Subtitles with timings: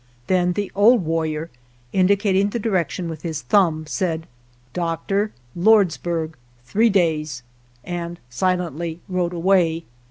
[0.25, 1.51] Then the old warrior,
[1.93, 4.25] indicating the direction with his thumb, said"
[4.73, 6.33] Doctor— Lordsburg—
[6.65, 7.43] three days,"
[7.83, 9.83] and silently rode away.